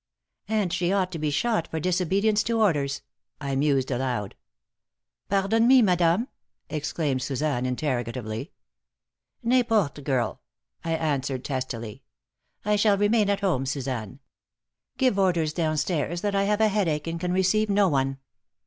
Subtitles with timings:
[0.47, 3.03] "And she ought to be shot for disobedience to orders,"
[3.39, 4.33] I mused, aloud.
[5.29, 6.27] "Pardon me, madame?"
[6.71, 8.51] exclaimed Suzanne, interrogatively.
[9.45, 10.41] "N'importe, girl,"
[10.83, 12.01] I answered, testily.
[12.65, 14.17] "I shall remain at home, Suzanne.
[14.97, 18.17] Give orders down stairs that I have a headache and can receive no one."